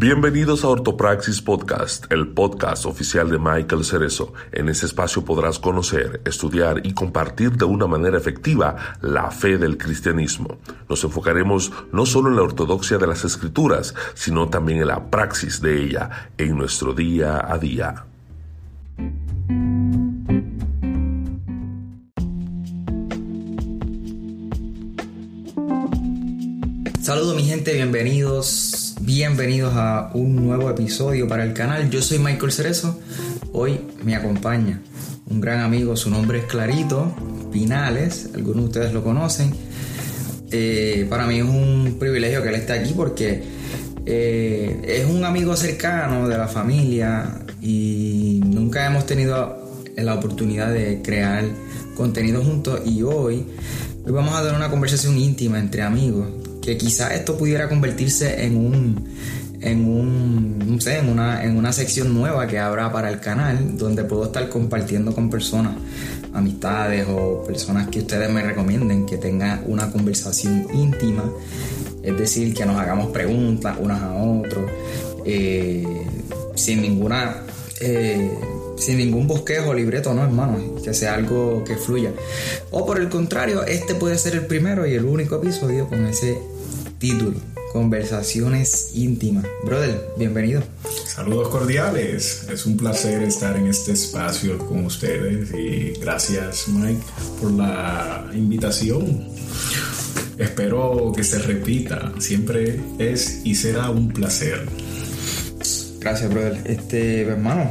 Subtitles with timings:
[0.00, 4.32] Bienvenidos a Ortopraxis Podcast, el podcast oficial de Michael Cerezo.
[4.50, 9.76] En este espacio podrás conocer, estudiar y compartir de una manera efectiva la fe del
[9.76, 10.56] cristianismo.
[10.88, 15.60] Nos enfocaremos no solo en la ortodoxia de las escrituras, sino también en la praxis
[15.60, 18.06] de ella en nuestro día a día.
[27.02, 31.88] Saludos mi gente, bienvenidos, bienvenidos a un nuevo episodio para el canal.
[31.90, 33.00] Yo soy Michael Cerezo,
[33.52, 34.82] hoy me acompaña
[35.26, 37.14] un gran amigo, su nombre es Clarito
[37.50, 39.54] Pinales, algunos de ustedes lo conocen.
[40.50, 43.42] Eh, para mí es un privilegio que él esté aquí porque
[44.04, 49.58] eh, es un amigo cercano de la familia y nunca hemos tenido
[49.96, 51.44] la oportunidad de crear
[51.94, 52.80] contenido juntos.
[52.84, 53.46] Y hoy,
[54.04, 58.56] hoy vamos a dar una conversación íntima entre amigos que quizás esto pudiera convertirse en
[58.56, 59.08] un
[59.62, 63.76] en un no sé, en una, en una sección nueva que habrá para el canal
[63.76, 65.74] donde puedo estar compartiendo con personas
[66.32, 71.24] amistades o personas que ustedes me recomienden que tengan una conversación íntima
[72.02, 74.70] es decir que nos hagamos preguntas unas a otros
[75.26, 75.84] eh,
[76.54, 77.42] sin ninguna
[77.80, 78.30] eh,
[78.80, 82.12] sin ningún bosquejo, libreto, no, hermano, que sea algo que fluya.
[82.70, 86.38] O por el contrario, este puede ser el primero y el único episodio con ese
[87.00, 87.40] título,
[87.72, 89.46] Conversaciones íntimas.
[89.64, 90.62] Brother, bienvenido.
[91.06, 97.00] Saludos cordiales, es un placer estar en este espacio con ustedes y gracias Mike
[97.40, 99.28] por la invitación.
[100.36, 104.68] Espero que se repita, siempre es y será un placer.
[106.00, 106.60] Gracias, brother.
[106.66, 107.70] Este, hermano,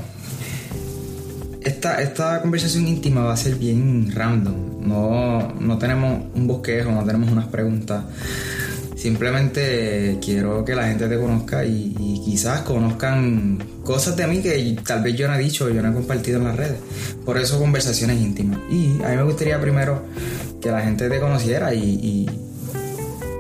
[1.61, 4.87] esta, esta conversación íntima va a ser bien random.
[4.87, 8.05] No, no tenemos un bosquejo, no tenemos unas preguntas.
[8.99, 15.01] Simplemente quiero que la gente te conozca y, quizás conozcan cosas de mí que tal
[15.01, 16.79] vez yo no he dicho, yo no he compartido en las redes.
[17.25, 18.59] Por eso conversaciones íntimas.
[18.69, 20.03] Y a mí me gustaría primero
[20.61, 22.27] que la gente te conociera y,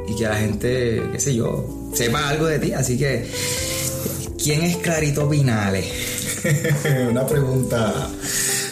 [0.07, 2.71] y que la gente, qué sé yo, sepa algo de ti.
[2.71, 3.29] Así que,
[4.41, 5.85] ¿quién es Clarito Pinales?
[7.09, 8.09] Una pregunta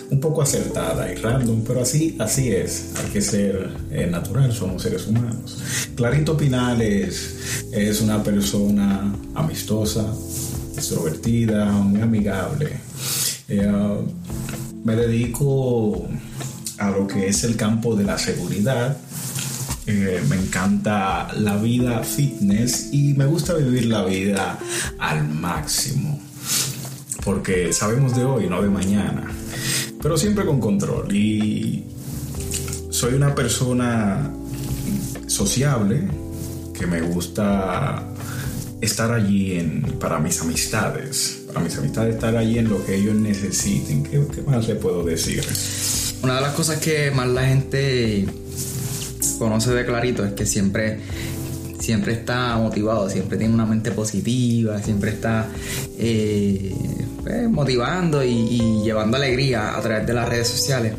[0.10, 2.94] un poco acertada y random, pero así, así es.
[2.98, 5.62] Hay que ser eh, natural, somos seres humanos.
[5.96, 10.06] Clarito Pinales es una persona amistosa,
[10.76, 12.80] extrovertida, muy amigable.
[13.50, 13.72] Eh,
[14.84, 16.08] me dedico
[16.78, 18.98] a lo que es el campo de la seguridad.
[19.86, 24.60] Eh, me encanta la vida fitness y me gusta vivir la vida
[25.00, 26.20] al máximo
[27.28, 29.30] porque sabemos de hoy, no de mañana,
[30.02, 31.14] pero siempre con control.
[31.16, 31.84] Y
[32.90, 34.32] soy una persona
[35.28, 36.08] sociable
[36.78, 38.08] que me gusta
[38.82, 43.16] estar allí en, para mis amistades, para mis amistades estar allí en lo que ellos
[43.16, 44.04] necesiten.
[44.04, 45.44] ¿Qué, más le puedo decir?
[46.24, 48.26] Una de las cosas que más la gente
[49.40, 51.00] conoce de Clarito es que siempre
[51.80, 55.48] siempre está motivado, siempre tiene una mente positiva, siempre está
[55.98, 56.76] eh,
[57.28, 60.94] pues, motivando y, llevando alegría a través de las redes sociales.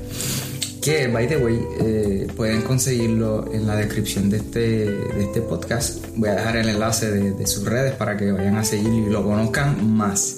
[0.83, 6.05] Que, by the way, eh, pueden conseguirlo en la descripción de este, de este podcast.
[6.17, 9.25] Voy a dejar el enlace de, sus redes para que vayan a seguirlo y lo
[9.25, 10.37] conozcan más.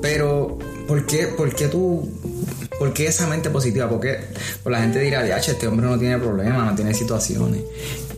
[0.00, 2.08] Pero, ¿por qué, por qué tú
[2.78, 3.88] ¿Por qué esa mente positiva?
[3.88, 4.18] Porque
[4.60, 7.62] pues la gente dirá, este hombre no tiene problemas, no tiene situaciones.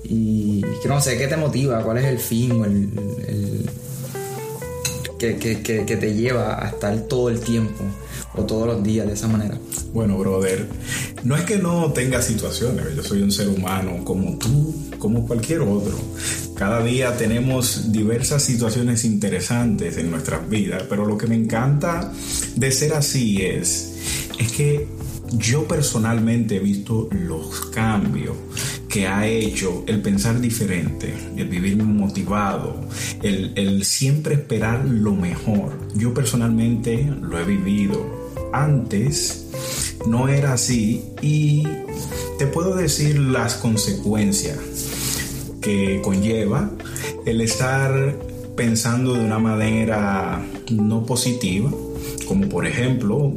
[0.04, 1.82] Y que no sé, ¿qué te motiva?
[1.82, 3.68] ¿Cuál es el fin el,
[5.18, 7.84] que, que, te lleva a estar todo el tiempo
[8.34, 9.58] o todos los días de esa manera?
[9.92, 10.66] Bueno, brother,
[11.22, 15.60] no es que no tenga situaciones, yo soy un ser humano como tú, como cualquier
[15.60, 15.96] otro.
[16.56, 22.12] Cada día tenemos diversas situaciones interesantes en nuestras vidas, pero lo que me encanta
[22.56, 24.86] de ser así es, es que
[25.32, 28.36] yo personalmente he visto los cambios
[28.94, 32.76] que ha hecho el pensar diferente, el vivir motivado,
[33.24, 35.72] el, siempre esperar lo mejor.
[35.96, 38.30] Yo personalmente lo he vivido.
[38.52, 39.46] Antes
[40.06, 41.64] no era así y
[42.38, 44.58] te puedo decir las consecuencias
[45.60, 46.70] que conlleva
[47.26, 48.14] el estar
[48.54, 51.72] pensando de una manera no positiva,
[52.28, 53.34] como por ejemplo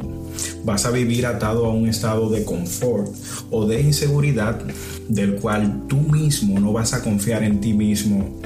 [0.64, 3.08] vas a vivir atado a un estado de confort
[3.50, 4.60] o de inseguridad
[5.08, 8.40] del cual tú mismo no vas a confiar en ti mismo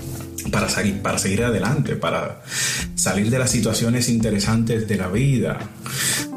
[0.51, 2.43] para, salir, para seguir adelante, para
[2.95, 5.59] salir de las situaciones interesantes de la vida.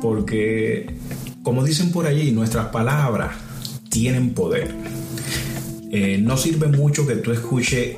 [0.02, 0.96] Porque,
[1.44, 3.32] como dicen por allí, nuestras palabras
[3.90, 4.74] tienen poder.
[5.92, 7.98] Eh, no sirve mucho que tú escuches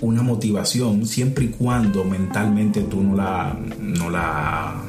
[0.00, 4.82] una motivación siempre y cuando mentalmente tú no la, no la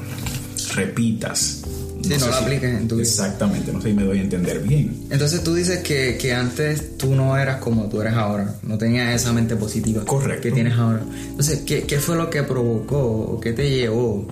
[0.73, 1.60] repitas.
[2.03, 3.07] Sí, no, la apliques en tu vida.
[3.07, 5.05] Exactamente, no sé si me doy a entender bien.
[5.09, 9.13] Entonces tú dices que, que, antes tú no eras como tú eres ahora, no tenías
[9.13, 10.41] esa mente positiva Correcto.
[10.41, 11.03] que tienes ahora.
[11.29, 14.27] Entonces, ¿qué, ¿qué, fue lo que provocó o qué te llevó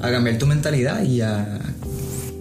[0.00, 1.60] a cambiar tu mentalidad y a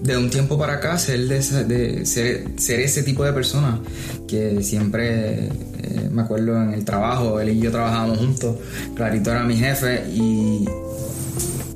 [0.04, 3.80] de un tiempo para acá ser, de, de ser, ser, ese tipo de persona
[4.28, 8.56] que siempre eh, me acuerdo en el trabajo, él y yo trabajábamos juntos,
[8.96, 10.66] Clarito era mi jefe y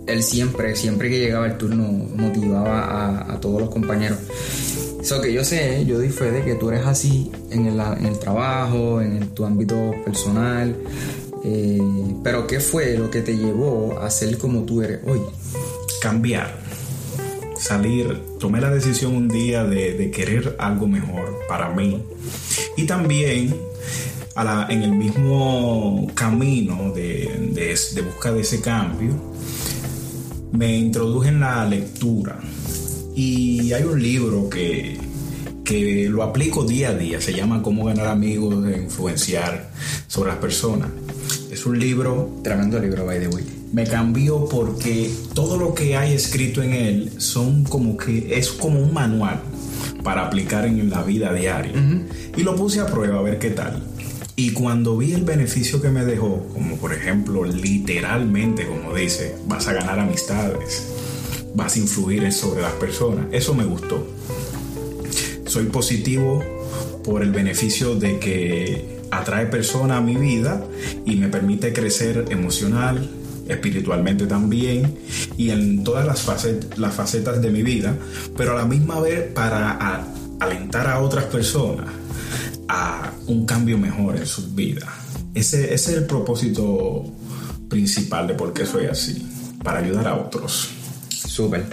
[0.08, 4.20] él siempre, siempre que llegaba el turno motivaba a, todos los compañeros.
[5.02, 9.02] Eso que yo sé, yo doy fe de que tú eres así en el, trabajo,
[9.02, 10.76] en tu ámbito personal,
[11.44, 11.82] eh,
[12.24, 15.22] pero ¿qué fue lo que te llevó a ser como tú eres hoy?
[16.02, 16.64] Cambiar
[17.64, 22.04] salir, tomé la decisión un día de, querer algo mejor para mí.
[22.76, 23.56] Y también
[24.70, 29.33] en el mismo camino de, de, de busca de ese cambio,
[30.54, 32.40] me introduje en la lectura.
[33.16, 34.98] Y hay un libro que,
[35.64, 39.70] que lo aplico día a día, se llama Cómo ganar amigos e influenciar
[40.08, 40.90] sobre las personas.
[41.52, 42.40] Es un libro...
[42.44, 47.12] Tremendo libro, by the way me cambió porque todo lo que hay escrito en él
[47.18, 49.42] son como que es como un manual
[50.04, 51.72] para aplicar en la vida diaria.
[51.74, 52.04] Uh -huh.
[52.38, 53.82] Y lo puse a prueba a ver qué tal.
[54.36, 59.68] Y cuando vi el beneficio que me dejó, como por ejemplo, literalmente, como dice, vas
[59.68, 60.88] a ganar amistades,
[61.54, 64.08] vas a influir sobre las personas, eso me gustó.
[65.46, 66.44] Soy positivo
[67.04, 70.66] por el beneficio de que atrae personas a mi vida
[71.06, 73.08] y me permite crecer emocional,
[73.48, 74.96] espiritualmente también
[75.38, 77.96] y en todas las facetas, las facetas de mi vida,
[78.36, 80.02] pero a la misma vez para
[80.40, 82.03] alentar a otras personas
[82.74, 84.90] a un cambio mejor en sus vidas.
[85.36, 87.06] Ese, es el propósito
[87.70, 89.28] principal de por qué soy así,
[89.64, 90.70] para ayudar a otros.
[91.10, 91.66] Súper.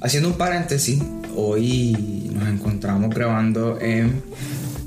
[0.00, 1.02] Haciendo un paréntesis,
[1.34, 4.22] hoy nos encontramos grabando en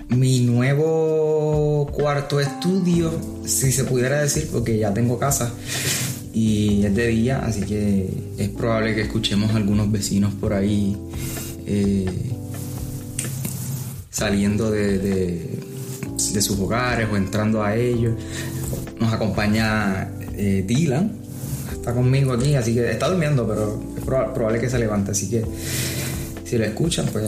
[0.07, 3.11] mi nuevo cuarto estudio,
[3.45, 5.51] si se pudiera decir, porque ya tengo casa
[6.33, 10.95] y es de día, así que es probable que escuchemos algunos vecinos por ahí
[11.65, 12.05] eh,
[14.11, 15.59] saliendo de, de,
[16.33, 18.13] de, sus hogares o entrando a ellos.
[18.99, 21.13] Nos acompaña eh, Dylan,
[21.71, 25.29] está conmigo aquí, así que está durmiendo, pero es probable, probable que se levante, así
[25.29, 25.43] que
[26.51, 27.23] si lo escuchan, pues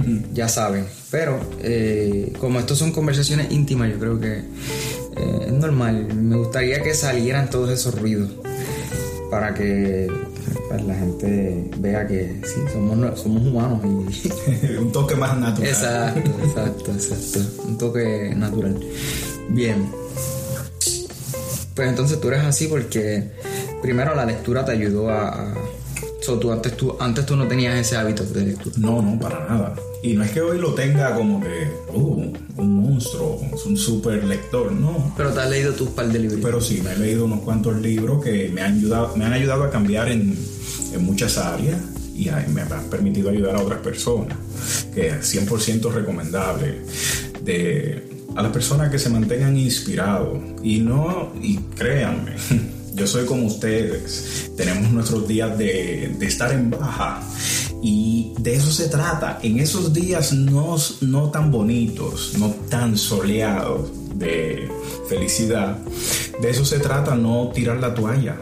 [0.34, 0.84] ya saben.
[1.10, 6.12] Pero eh, como estos son conversaciones íntimas, yo creo que eh, es normal.
[6.12, 8.32] Me gustaría que salieran todos esos ruidos
[9.30, 10.08] para que
[10.74, 15.68] pues, la gente vea que sí, somos, somos humanos y un toque más natural.
[15.68, 17.62] Exacto, exacto, exacto.
[17.66, 18.78] Un toque natural.
[19.50, 19.88] Bien.
[21.74, 23.32] Pues entonces tú eres así porque
[23.82, 25.54] primero la lectura te ayudó a, a
[26.24, 28.74] So, tú antes, tú antes tú no tenías ese hábito de lectura.
[28.78, 29.74] No, no, para nada.
[30.02, 34.72] Y no es que hoy lo tenga como que uh, un monstruo, un super lector,
[34.72, 35.12] no.
[35.18, 36.40] Pero te has leído tus par de libros.
[36.42, 39.64] Pero sí, me he leído unos cuantos libros que me han ayudado, me han ayudado
[39.64, 40.34] a cambiar en,
[40.94, 41.78] en muchas áreas
[42.14, 44.36] y me han permitido ayudar a otras personas.
[44.94, 46.82] Que es 100% recomendable.
[47.42, 52.36] De, a las personas que se mantengan inspirados y no, y créanme.
[52.94, 54.52] Yo soy como ustedes.
[54.56, 57.20] Tenemos nuestros días de, de, estar en baja.
[57.82, 59.40] Y de eso se trata.
[59.42, 64.70] En esos días no, no tan bonitos, no tan soleados de
[65.08, 65.76] felicidad,
[66.40, 68.36] de eso se trata, no tirar la toalla.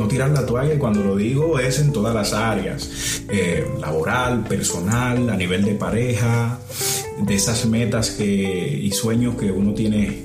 [0.00, 2.88] No tirar la toalla y cuando lo digo es en todas las áreas,
[3.28, 6.58] eh, laboral, personal, a nivel de pareja,
[7.18, 8.24] de esas metas que,
[8.82, 10.22] y sueños que uno tiene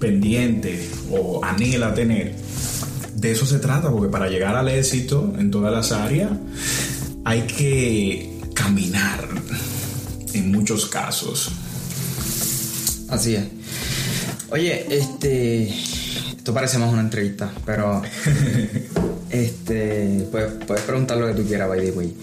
[0.00, 2.34] pendiente o anhela tener
[3.20, 6.30] de eso se trata, porque para llegar al éxito en todas las áreas
[7.24, 9.28] hay que caminar
[10.32, 11.50] en muchos casos.
[13.08, 13.44] Así es.
[14.50, 15.68] Oye, este.
[15.68, 18.00] Esto parece más una entrevista, pero.
[19.30, 20.26] este.
[20.30, 22.14] Pues, puedes preguntar lo que tú quieras, by the.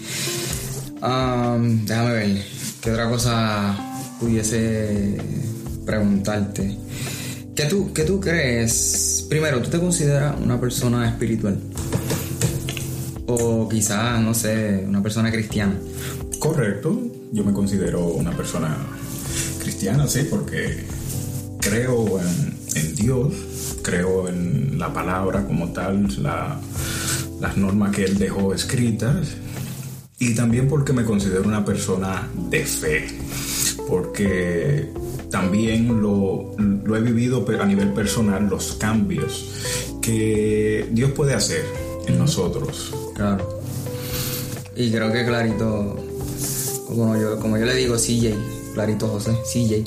[1.02, 2.42] Um, déjame ver.
[2.80, 3.76] ¿Qué otra cosa
[4.20, 5.16] pudiese
[5.84, 6.76] preguntarte?
[7.54, 9.26] ¿Qué tú, ¿Qué tú crees?
[9.28, 11.58] Primero, ¿tú te consideras una persona espiritual?
[13.26, 15.74] O quizás, no sé, una persona cristiana.
[16.38, 17.00] Correcto,
[17.32, 18.76] yo me considero una persona
[19.60, 20.84] cristiana, sí, porque
[21.60, 23.32] creo en, en Dios,
[23.82, 26.60] creo en la palabra como tal, la,
[27.40, 29.36] las normas que Él dejó escritas,
[30.18, 33.06] y también porque me considero una persona de fe,
[33.86, 34.90] porque
[35.30, 41.64] también lo, lo he vivido a nivel personal, los cambios que Dios puede hacer
[42.06, 42.92] en nosotros.
[43.14, 43.60] Claro.
[44.74, 45.96] Y creo que Clarito,
[46.86, 48.34] como yo, como yo le digo, CJ,
[48.74, 49.84] Clarito José, CJ,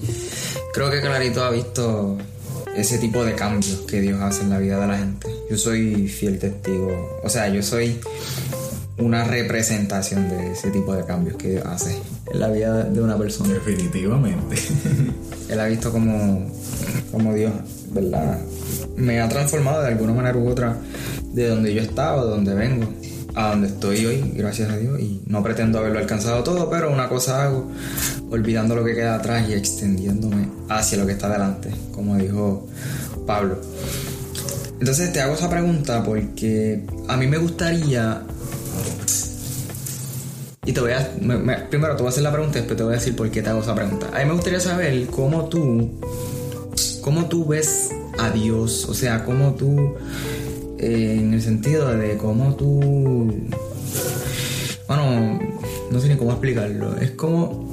[0.73, 2.17] creo que Clarito ha visto
[2.75, 5.27] ese tipo de cambios que Dios hace en la vida de la gente.
[5.49, 7.99] Yo soy fiel testigo, o sea, yo soy
[8.97, 11.97] una representación de ese tipo de cambios que Dios hace
[12.31, 13.53] en la vida de una persona.
[13.53, 14.55] Definitivamente.
[15.49, 16.49] Él ha visto como,
[17.11, 17.51] como Dios,
[17.91, 18.39] ¿verdad?
[18.95, 20.77] Me ha transformado de alguna manera u otra
[21.33, 22.87] de donde yo estaba, de donde vengo,
[23.35, 24.99] a donde estoy hoy, gracias a Dios.
[24.99, 27.71] Y no pretendo haberlo alcanzado todo, pero una cosa hago,
[28.29, 32.67] olvidando lo que queda atrás y extendiéndome hacia lo que está delante, como dijo
[33.25, 33.59] Pablo.
[34.79, 38.23] Entonces te hago esa pregunta porque a mí me gustaría
[40.63, 41.11] y te voy a.
[41.69, 43.41] primero te voy a hacer la pregunta y después te voy a decir por qué
[43.41, 44.09] te hago esa pregunta.
[44.13, 45.99] A mí me gustaría saber cómo tú.
[47.01, 48.85] cómo tú ves a Dios.
[48.85, 49.95] O sea, cómo tú.
[50.81, 53.47] Eh, en el sentido de cómo tú.
[54.87, 55.39] Bueno,
[55.91, 56.97] no sé ni cómo explicarlo.
[56.97, 57.71] Es como.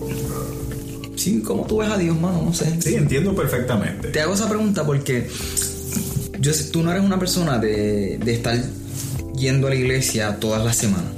[1.16, 2.80] Sí, cómo tú ves a Dios, mano, no sé.
[2.80, 4.08] Sí, entiendo perfectamente.
[4.08, 5.26] Te hago esa pregunta porque.
[6.38, 8.56] Yo, tú no eres una persona de, de estar
[9.34, 11.17] yendo a la iglesia todas las semanas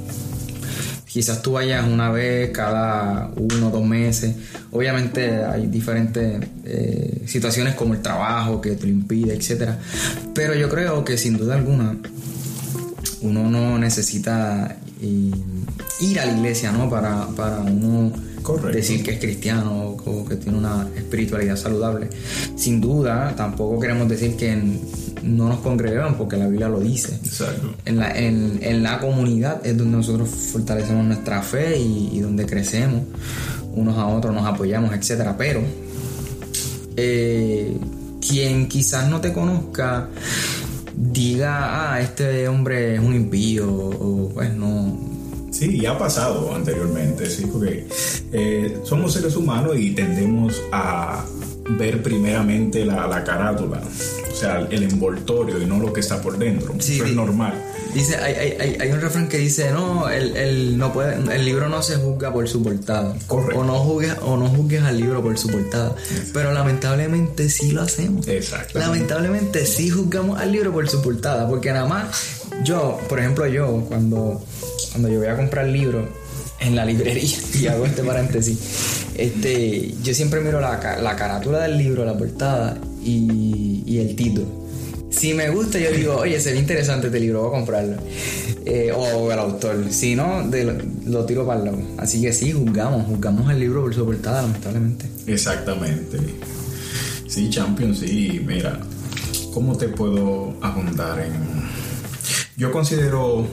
[1.11, 4.35] quizás tú vayas una vez cada uno o dos meses.
[4.71, 9.71] Obviamente hay diferentes eh, situaciones como el trabajo que te lo impide, etc.
[10.33, 11.97] Pero yo creo que sin duda alguna
[13.21, 15.31] uno no necesita eh,
[15.99, 16.89] ir a la iglesia, ¿no?
[16.89, 18.11] Para, para uno
[18.73, 22.09] decir que es cristiano o que tiene una espiritualidad saludable.
[22.55, 24.57] Sin duda, tampoco queremos decir que
[25.23, 27.15] no nos congregamos porque la Biblia lo dice.
[27.15, 27.73] Exacto.
[27.85, 33.03] En la, en, la comunidad es donde nosotros fortalecemos nuestra fe y, donde crecemos
[33.73, 35.29] unos a otros, nos apoyamos, etc.
[35.37, 35.61] Pero
[36.97, 37.77] eh,
[38.27, 40.09] quien quizás no te conozca
[40.95, 45.11] diga, ah, este hombre es un impío, o pues no,
[45.51, 47.85] Sí, y ha pasado anteriormente, sí, porque
[48.31, 51.25] eh, somos seres humanos y tendemos a
[51.77, 53.81] ver primeramente la, carátula,
[54.20, 56.73] o sea, el envoltorio y no lo que está por dentro.
[56.77, 57.53] Eso es normal.
[57.93, 61.97] Dice, hay, hay, un refrán que dice, no, el, no puede, el libro no se
[61.97, 63.15] juzga por su portada.
[63.27, 63.59] Correcto.
[63.59, 65.95] O no juzgues, o no juzgues al libro por su portada.
[66.33, 68.27] Pero lamentablemente sí lo hacemos.
[68.27, 68.79] Exacto.
[68.79, 71.47] Lamentablemente sí juzgamos al libro por su portada.
[71.47, 74.41] Porque nada más, yo, por ejemplo, yo, cuando,
[74.91, 76.07] cuando yo voy a comprar libros
[76.61, 81.77] en la librería, y hago este paréntesis, este, yo siempre miro la, la carátula del
[81.77, 84.61] libro, la portada y, y el título
[85.11, 87.97] si me gusta, yo digo, oye, se ve interesante este libro, voy a comprarlo.
[88.65, 89.91] Eh, o el autor.
[89.91, 90.49] Si no,
[91.05, 91.77] lo, tiro para el lado.
[91.97, 95.05] Así que sí, juzgamos, juzgamos el libro por su portada, lamentablemente.
[95.27, 96.17] Exactamente.
[97.27, 98.79] Sí, Champion, sí, mira,
[99.53, 101.69] ¿cómo te puedo abundar en...?
[102.57, 103.45] Yo considero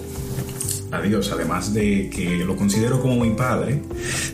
[0.90, 3.82] a Dios, además de que lo considero como mi padre,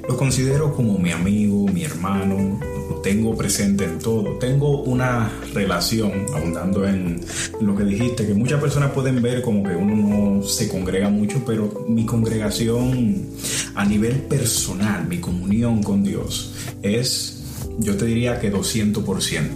[0.08, 2.58] lo considero como mi amigo, mi hermano,
[2.90, 4.38] lo tengo presente en todo.
[4.38, 7.20] Tengo una relación, abundando en
[7.60, 11.42] lo que dijiste, que muchas personas pueden ver como que uno no se congrega mucho,
[11.46, 13.26] pero mi congregación
[13.74, 17.42] a nivel personal, mi comunión con Dios es,
[17.78, 19.48] yo te diría que 200%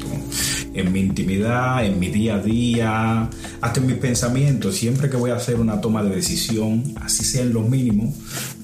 [0.74, 4.76] en mi intimidad, en mi día a día, hasta en mis pensamientos.
[4.76, 8.14] Siempre que voy a hacer una toma de decisión, así sea en lo mínimo,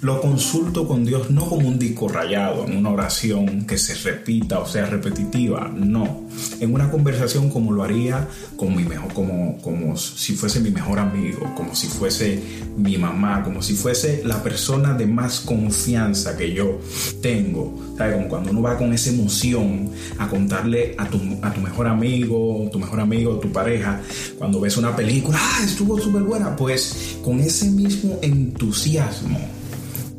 [0.04, 4.58] lo consulto con Dios no como un disco rayado, en una oración que se repita
[4.58, 6.24] o sea repetitiva, no.
[6.60, 10.98] En una conversación como lo haría con mi mejor, como, como si fuese mi mejor
[10.98, 12.38] amigo, como si fuese
[12.76, 16.80] mi mamá, como si fuese la persona de más confianza que yo
[17.22, 17.94] tengo.
[17.96, 18.26] ¿Sabes?
[18.28, 22.78] Cuando uno va con esa emoción a contarle a tu, a tu mejor amigo, tu
[22.78, 24.02] mejor amigo, tu pareja,
[24.36, 29.38] cuando ves una película, ah, estuvo súper buena, pues con ese mismo entusiasmo,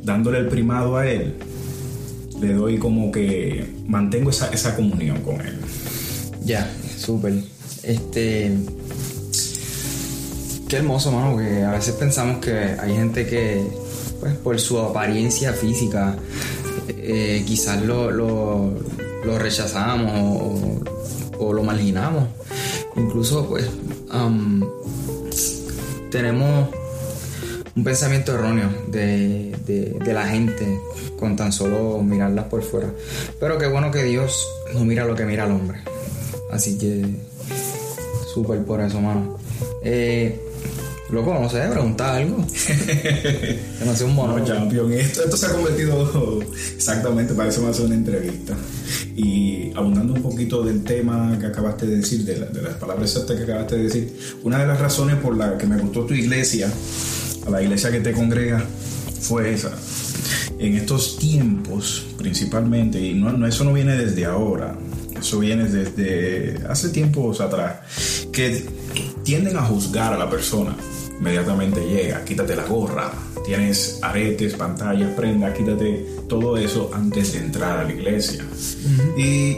[0.06, 1.34] dándole el primado a él,
[2.40, 5.60] le doy como que mantengo esa, esa comunión con él.
[6.44, 7.34] Ya, súper.
[7.84, 8.56] Este.
[10.70, 13.66] Qué hermoso, mano, que a veces pensamos que hay gente que,
[14.20, 16.16] pues, por su apariencia física,
[16.88, 18.74] eh, quizás lo, lo,
[19.38, 22.28] rechazamos o, o, lo marginamos.
[22.96, 23.68] Incluso, pues,
[26.12, 26.70] tenemos
[27.76, 30.80] un pensamiento erróneo de, de, la gente
[31.20, 32.90] con tan solo mirarlas por fuera.
[33.40, 35.80] Pero qué bueno que Dios no mira lo que mira el hombre.
[36.52, 37.06] Así que,
[38.34, 39.38] súper por eso, mano.
[39.84, 40.40] Eh,
[41.10, 42.38] Loco, no sé, preguntar algo.
[43.86, 44.44] no sea un mono.
[44.44, 44.92] champion.
[44.92, 46.40] Esto, esto se ha convertido
[46.76, 48.56] exactamente, parece más una entrevista.
[49.16, 53.44] Y abundando un poquito del tema que acabaste de decir, de, las palabras exactas que
[53.44, 56.72] acabaste de decir, una de las razones por la que me gustó tu iglesia,
[57.46, 58.66] a la iglesia que te congrega,
[59.22, 59.72] fue esa.
[60.58, 64.76] En estos tiempos, principalmente, y no, eso no viene desde ahora,
[65.20, 68.66] eso viene desde hace tiempos atrás, que
[69.24, 70.76] tienden a juzgar a la persona.
[71.20, 73.12] Inmediatamente llega, quítate la gorra,
[73.46, 78.44] tienes aretes, pantallas, prendas, quítate todo eso antes de entrar a la iglesia.
[79.18, 79.58] Y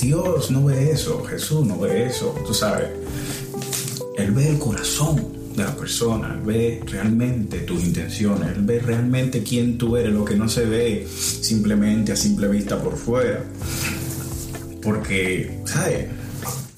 [0.00, 2.88] Dios no ve eso, Jesús no ve eso, tú sabes.
[4.16, 9.42] Él ve el corazón de la persona, él ve realmente tus intenciones, él ve realmente
[9.42, 13.44] quién tú eres, lo que no se ve simplemente a simple vista por fuera.
[14.82, 16.08] Porque, ¿sabes?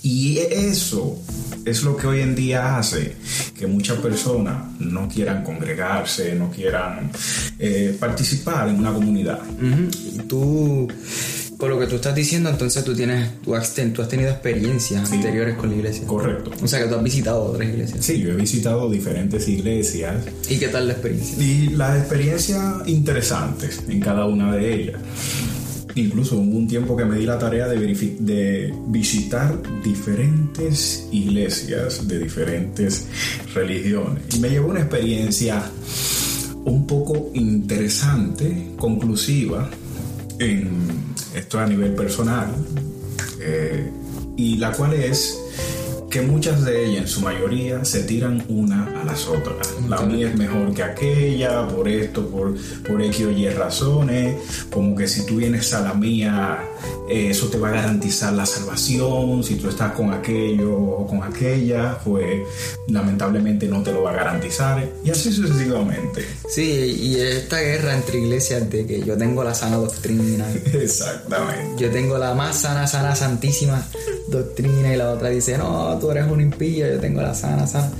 [0.03, 1.19] Y eso
[1.65, 3.17] es lo que hoy en día hace
[3.59, 7.11] que muchas personas no quieran congregarse, no quieran
[7.59, 9.41] eh, participar en una comunidad.
[10.29, 10.87] Tú,
[11.59, 15.71] por lo que tú estás diciendo, entonces tú tienes, tú has, tenido experiencias anteriores con
[15.71, 16.07] la iglesia.
[16.07, 16.51] Correcto.
[16.63, 18.05] O sea que tú has visitado otras iglesias.
[18.05, 20.25] Sí, yo he visitado diferentes iglesias.
[20.49, 21.43] ¿Y qué tal la experiencia?
[21.43, 25.01] Y las experiencias interesantes en cada una de ellas.
[25.95, 32.19] Incluso hubo un tiempo que me di la tarea de, de visitar diferentes iglesias de
[32.19, 33.07] diferentes
[33.55, 34.23] religiones.
[34.35, 35.63] Y me llevó una experiencia
[36.67, 39.71] un poco interesante, conclusiva,
[40.39, 42.49] en esto a nivel personal,
[43.41, 43.91] eh,
[44.37, 45.39] y la cual es
[46.17, 49.75] que muchas de ellas, en su mayoría, se tiran una a las otras.
[49.87, 52.55] La mía es mejor que aquella, por esto, por,
[52.85, 54.37] por X o Y razones,
[54.71, 56.59] como que si tú vienes a la mía,
[57.11, 61.23] eh, eso te va a garantizar la salvación, si tú estás con aquello o con
[61.23, 62.47] aquella, pues
[62.89, 66.25] lamentablemente no te lo va a garantizar, y así sucesivamente.
[66.49, 70.47] Sí, y esta guerra entre iglesias de que yo tengo la sana doctrina.
[70.73, 71.75] Exactamente.
[71.77, 73.87] Yo tengo la más sana, sana, santísima
[74.29, 77.91] doctrina y la otra dice, no, tú eres un impío, yo tengo la sana, sana.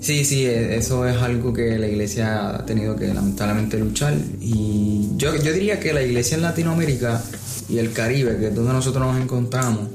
[0.00, 4.14] Sí, sí, e, eso es algo que la iglesia ha tenido que lamentablemente luchar.
[4.40, 7.22] Y yo, yo diría que la iglesia en Latinoamérica
[7.68, 9.88] y el Caribe, que es donde nosotros nos encontramos,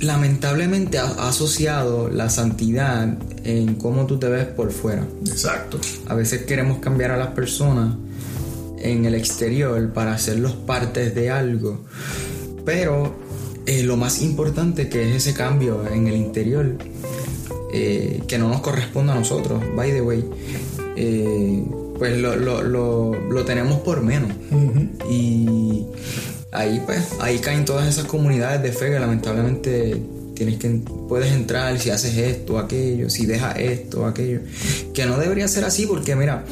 [0.00, 5.06] lamentablemente ha asociado la santidad en cómo tú te ves por fuera.
[5.26, 5.78] Exacto.
[6.06, 7.94] A veces queremos cambiar a las personas
[8.78, 11.84] en el exterior para hacerlos partes de algo,
[12.64, 13.23] pero
[13.66, 16.76] eh, lo más importante que es ese cambio en el interior,
[17.72, 20.24] eh, que no nos corresponde a nosotros, by the way,
[20.96, 21.64] eh,
[21.98, 24.30] pues lo, lo, lo, tenemos por menos.
[25.10, 25.86] Y
[26.52, 30.00] ahí pues, ahí caen todas esas comunidades de fe que lamentablemente
[30.34, 30.68] tienes que
[31.08, 34.40] puedes entrar si haces esto, aquello, si dejas esto, aquello,
[34.92, 36.44] que no debería ser así porque mira,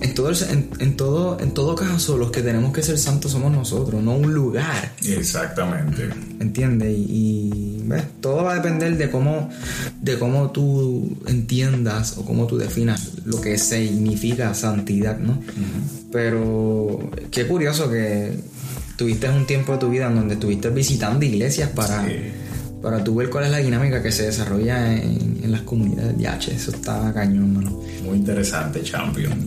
[0.00, 4.02] en todo en, todo en todo caso los que tenemos que ser santos somos nosotros,
[4.02, 4.92] no un lugar.
[5.04, 6.08] Exactamente.
[6.38, 6.94] ¿Entiendes?
[6.96, 8.04] Y, ¿ves?
[8.20, 9.50] todo va a depender de cómo
[10.00, 15.42] de cómo tú entiendas o cómo tú definas lo que significa santidad, ¿no?
[16.12, 18.32] Pero qué curioso que
[18.96, 22.06] tuviste un tiempo de tu vida en donde estuviste visitando iglesias para
[22.82, 26.54] para tú ver cuál es la dinámica que se desarrolla en, las comunidades de H.
[26.54, 27.82] Eso está cañón, ¿no?
[28.04, 29.44] Muy interesante, Champion.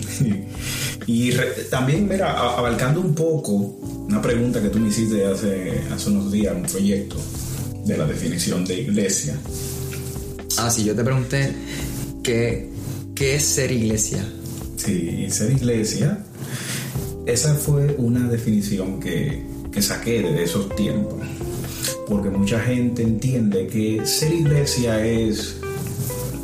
[1.08, 1.32] y
[1.70, 6.54] también, mira, abarcando un poco una pregunta que tú me hiciste hace, hace unos días,
[6.54, 7.16] un proyecto
[7.86, 9.38] de la definición de iglesia.
[10.58, 11.54] Ah, sí, yo te pregunté
[12.22, 12.70] qué,
[13.16, 14.26] qué es ser iglesia.
[14.76, 16.22] Sí, ser iglesia,
[17.26, 19.42] esa fue una definición que,
[19.72, 21.22] que saqué de esos tiempos
[22.08, 25.60] porque mucha gente entiende que ser iglesia es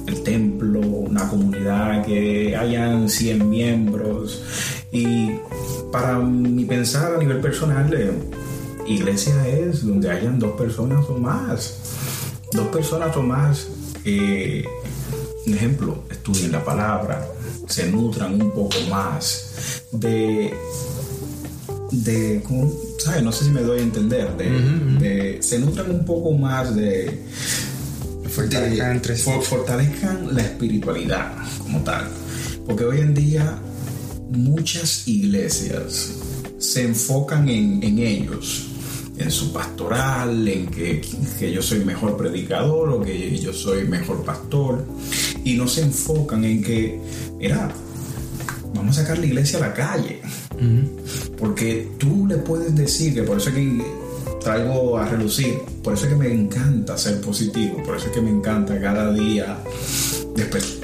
[0.07, 4.41] el templo, una comunidad que hayan 100 miembros.
[4.91, 5.31] Y
[5.91, 8.11] para mi pensar a nivel personal, eh,
[8.87, 11.79] iglesia es donde hayan dos personas o más,
[12.51, 13.67] dos personas o más
[14.03, 14.65] que,
[15.45, 17.27] un ejemplo, estudien la palabra,
[17.67, 20.53] se nutran un poco más de
[21.91, 22.41] de
[22.97, 23.23] ¿sabes?
[23.23, 27.23] No sé si me doy a entender, de, se nutran un poco más de,
[28.29, 29.01] fortalezcan,
[29.41, 32.07] fortalezcan la espiritualidad como tal.
[32.65, 33.59] Porque hoy en día
[34.31, 36.11] muchas iglesias
[36.59, 38.67] se enfocan en, en ellos,
[39.17, 41.01] en su pastoral, en que,
[41.39, 44.85] que, yo soy mejor predicador o que yo soy mejor pastor,
[45.43, 46.99] y no se enfocan en que,
[47.37, 47.71] mira,
[48.73, 50.21] vamos a sacar la iglesia a la calle.
[51.39, 53.81] Porque tú le puedes decir que por eso es que
[54.41, 58.21] traigo a relucir, por eso es que me encanta ser positivo, por eso es que
[58.21, 59.57] me encanta cada día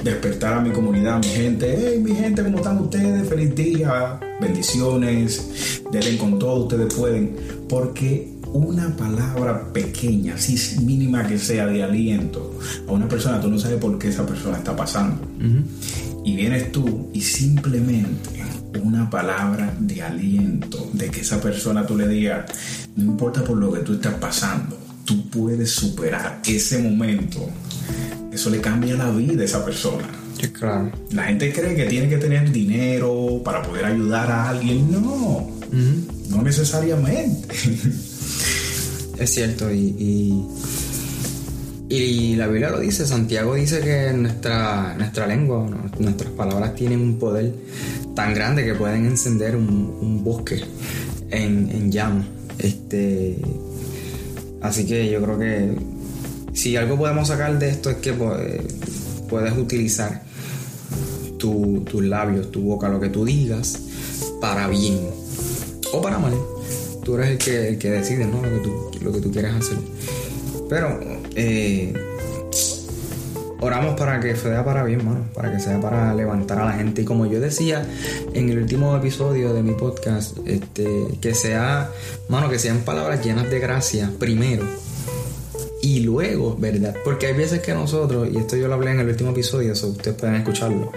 [0.02, 3.28] despertar a mi comunidad, mi gente, hey mi gente, ¿cómo están ustedes?
[3.28, 7.36] Feliz día, bendiciones, denle con todo, ustedes pueden,
[7.68, 13.58] porque una palabra pequeña, así mínima que sea de aliento a una persona, tú no
[13.58, 15.20] sabes por qué esa persona está pasando.
[16.24, 18.42] Y vienes tú y simplemente
[18.80, 22.44] una palabra de aliento, de que esa persona tú le digas,
[22.96, 27.48] no importa por lo que tú estás pasando, tú puedes superar ese momento.
[28.32, 30.08] Eso le cambia la vida a esa persona.
[30.52, 30.92] claro.
[31.12, 34.90] La gente cree que tiene que tener dinero para poder ayudar a alguien.
[34.90, 35.50] No,
[36.28, 37.54] no necesariamente.
[39.18, 40.44] Es cierto, y,
[41.88, 45.66] y, la Biblia lo dice, Santiago dice que nuestra, nuestra lengua,
[45.98, 47.54] nuestras palabras tienen un poder
[48.16, 50.60] tan grande que pueden encender un, bosque
[51.30, 52.26] en, en llamas.
[52.58, 53.36] Este,
[54.60, 55.70] así que yo creo que
[56.52, 58.62] si algo podemos sacar de esto es que pues,
[59.28, 60.24] puedes utilizar
[61.38, 63.78] tus labios, tu boca, lo que tú digas,
[64.40, 64.98] para bien
[65.92, 66.34] o para mal
[67.06, 68.42] tú eres el que, el que decide, ¿no?
[68.42, 69.78] Lo que, tú, lo que tú quieres hacer.
[70.68, 70.98] Pero
[71.36, 71.94] eh,
[73.60, 77.02] oramos para que sea para bien, mano, para que sea para levantar a la gente.
[77.02, 77.86] Y como yo decía
[78.34, 81.90] en el último episodio de mi podcast, este, que sea,
[82.28, 84.64] mano, que sean palabras llenas de gracia primero
[85.86, 86.96] y luego, ¿verdad?
[87.04, 89.88] Porque hay veces que nosotros, y esto yo lo hablé en el último episodio, eso
[89.88, 90.90] ustedes pueden escucharlo,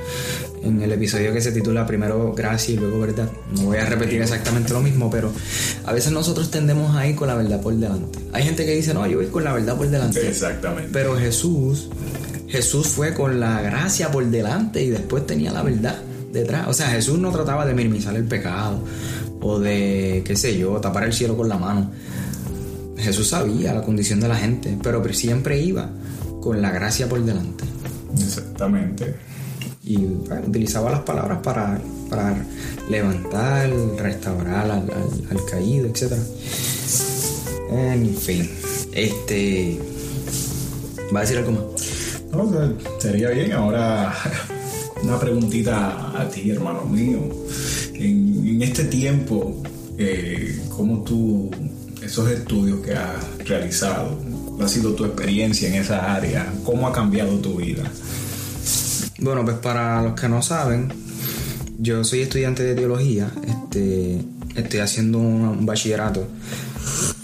[0.63, 3.30] en el episodio que se titula primero gracia y luego verdad.
[3.56, 5.32] No voy a repetir exactamente lo mismo, pero
[5.86, 8.17] a veces nosotros tendemos a ir con la verdad por delante.
[8.34, 10.28] Hay gente que dice, no, yo voy con la verdad por delante.
[10.28, 10.89] Exactamente.
[10.91, 11.89] Pero Jesús,
[12.50, 16.02] Jesús fue con la gracia por delante y después tenía la verdad
[16.34, 16.68] detrás.
[16.68, 18.84] O sea, Jesús no trataba de minimizar el pecado
[19.42, 21.92] o de, qué sé yo, tapar el cielo con la mano.
[22.98, 25.90] Jesús sabía la condición de la gente, pero siempre iba
[26.42, 27.64] con la gracia por delante.
[28.18, 29.16] Exactamente.
[29.84, 32.36] Y utilizaba las palabras para, para
[32.90, 36.14] levantar, restaurar al, caído, etc.
[37.72, 38.50] En fin,
[38.92, 39.80] este.
[41.14, 41.79] ¿Va a decir algo más?
[42.32, 42.52] No,
[43.00, 43.52] sería bien.
[43.54, 44.13] Ahora,
[45.04, 47.20] una preguntita a ti, hermano mío.
[47.94, 49.62] En, este tiempo,
[49.98, 51.50] eh, ¿cómo tú
[52.02, 54.18] esos estudios que has realizado,
[54.56, 56.52] ¿cuál ha sido tu experiencia en esa área?
[56.63, 57.84] ¿Cómo ha cambiado tu vida?
[59.20, 60.92] Bueno, pues para los que no saben,
[61.78, 64.22] yo soy estudiante de teología, este,
[64.56, 66.28] estoy haciendo un, bachillerato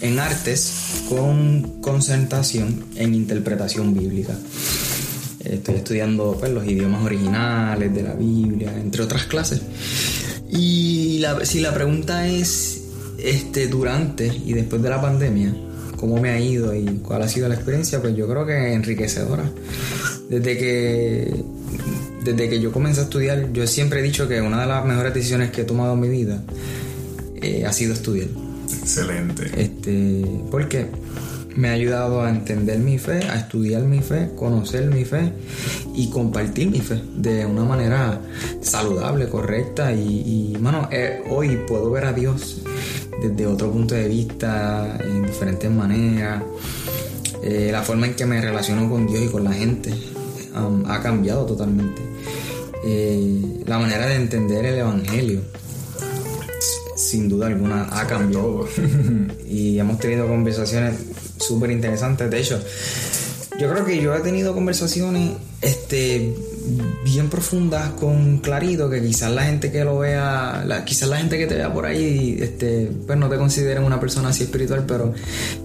[0.00, 4.34] en artes con concentración en interpretación bíblica.
[5.50, 9.60] Estoy estudiando pues, los idiomas originales de la Biblia, entre otras clases.
[10.50, 12.82] Y si la pregunta es
[13.18, 15.54] este, durante y después de la pandemia,
[15.96, 19.50] cómo me ha ido y cuál ha sido la experiencia, pues yo creo que enriquecedora.
[20.28, 21.44] Desde que,
[22.24, 25.14] desde que yo comencé a estudiar, yo siempre he dicho que una de las mejores
[25.14, 26.42] decisiones que he tomado en mi vida
[27.40, 28.28] eh, ha sido estudiar.
[28.82, 29.50] Excelente.
[29.56, 30.86] Este, porque
[31.56, 35.32] me ha ayudado a entender mi fe, a estudiar mi fe, conocer mi fe
[35.94, 38.20] y compartir mi fe de una manera
[38.60, 39.92] saludable, correcta.
[39.92, 42.62] Y, y mano, eh, hoy puedo ver a Dios
[43.20, 46.42] desde otro punto de vista, en diferentes maneras.
[47.42, 49.94] Eh, la forma en que me relaciono con Dios y con la gente
[50.54, 52.02] um, ha cambiado totalmente.
[52.84, 55.40] Eh, la manera de entender el Evangelio,
[57.06, 58.68] sin duda alguna, ha cambiado.
[59.48, 60.94] y hemos tenido conversaciones
[61.38, 62.30] súper interesantes.
[62.30, 62.60] De hecho,
[63.58, 66.34] yo creo que yo he tenido conversaciones este,
[67.04, 71.46] bien profundas con Clarito, que quizás la gente que lo vea, quizás la gente que
[71.46, 75.14] te vea por ahí, este, pues no te consideren una persona así espiritual, pero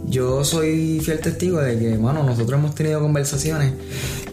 [0.07, 3.73] yo soy fiel testigo de que, bueno, nosotros hemos tenido conversaciones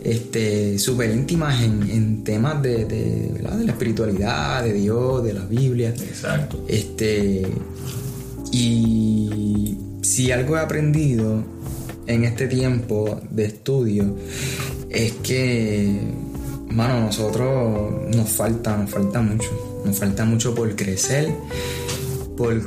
[0.03, 5.91] este, súper íntimas en, temas de, de, de la espiritualidad, de Dios, de la Biblia.
[5.91, 6.65] Exacto.
[6.69, 7.47] Este,
[8.53, 11.45] y si algo he aprendido
[12.07, 14.17] en este tiempo de estudio
[14.91, 16.01] es que,
[16.71, 19.81] mano, nosotros nos falta, nos falta mucho.
[19.85, 21.29] Nos falta mucho por crecer,
[22.37, 22.61] por,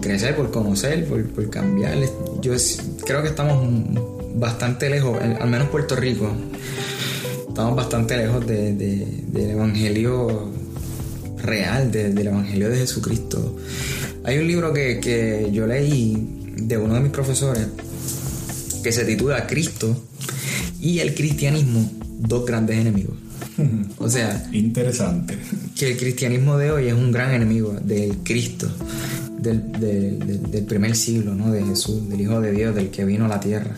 [0.00, 1.96] crecer, por conocer, por, cambiar.
[2.40, 2.52] Yo
[3.04, 3.66] creo que estamos
[4.38, 6.30] bastante lejos, al menos Puerto Rico,
[7.48, 10.50] estamos bastante lejos del Evangelio
[11.38, 13.56] real, del Evangelio de Jesucristo.
[14.24, 17.66] Hay un libro que, que yo leí de uno de mis profesores
[18.82, 20.04] que se titula Cristo
[20.80, 23.16] y el cristianismo, dos grandes enemigos.
[23.98, 25.36] O sea, interesante.
[25.76, 28.68] Que el cristianismo de hoy es un gran enemigo del Cristo,
[29.38, 31.50] del, del, primer siglo, ¿no?
[31.50, 33.76] De Jesús, del Hijo de Dios, del que vino a la tierra.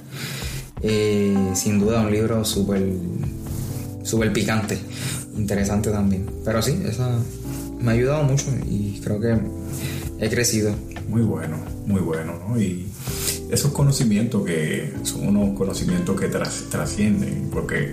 [0.83, 2.45] Eh, sin duda un libro
[4.03, 4.79] súper picante,
[5.37, 6.27] interesante también.
[6.45, 7.19] Pero sí, esa
[7.81, 9.39] me ha ayudado mucho y creo que
[10.19, 10.75] he crecido.
[11.09, 12.61] Muy bueno, muy bueno, ¿no?
[12.61, 12.87] Y
[13.51, 17.93] esos conocimientos que son unos conocimientos que trascienden, porque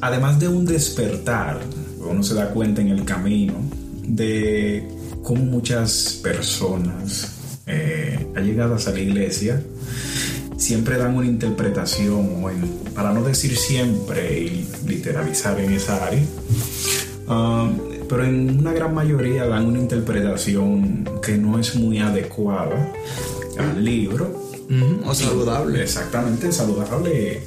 [0.00, 1.60] además de un despertar,
[1.98, 3.54] uno se da cuenta en el camino
[4.02, 4.88] de
[5.22, 7.32] cómo muchas personas
[7.66, 9.62] eh, llegado a la iglesia
[10.60, 12.44] siempre dan una interpretación,
[12.94, 16.22] para no decir siempre y literalizar en esa área,
[17.26, 22.92] um, pero en una gran mayoría dan una interpretación que no es muy adecuada
[23.58, 24.50] al libro.
[25.04, 25.82] o saludable.
[25.82, 27.42] Exactamente, saludable.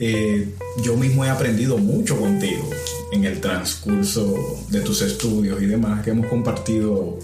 [0.00, 0.48] Eh,
[0.82, 2.68] yo mismo he aprendido mucho contigo
[3.12, 7.18] en el transcurso de tus estudios y demás, que hemos compartido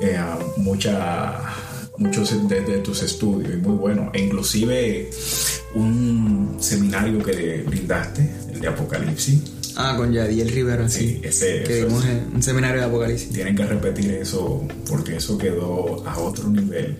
[0.00, 0.18] eh,
[0.56, 1.38] mucha
[1.96, 4.10] muchos de, tus estudios y muy bueno.
[4.12, 5.10] E inclusive
[5.74, 9.42] un seminario que brindaste, el de Apocalipsis.
[9.76, 11.20] Ah, con Yadiel Rivera, sí.
[11.22, 11.64] ese.
[11.64, 13.30] Que dimos un seminario de Apocalipsis.
[13.30, 16.96] Tienen que repetir eso porque eso quedó a otro nivel.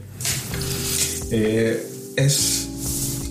[1.30, 2.68] Eh, es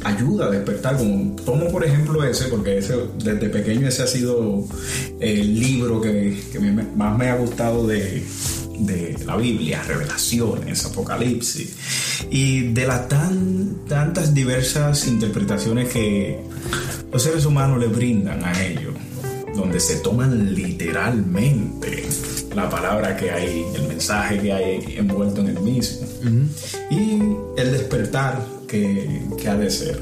[0.03, 0.97] ayuda a despertar.
[0.97, 4.65] Como tomo por ejemplo ese, porque ese, desde pequeño ese ha sido
[5.19, 8.23] el libro que, que más me ha gustado de,
[8.79, 11.75] de la Biblia, revelaciones, apocalipsis,
[12.29, 16.39] y de las tan, tantas diversas interpretaciones que
[17.11, 18.93] los seres humanos le brindan a ellos,
[19.55, 22.07] donde se toman literalmente
[22.55, 26.07] la palabra que hay, el mensaje que hay envuelto en el mismo,
[26.89, 27.19] y
[27.59, 29.99] el despertar que, ha de ser.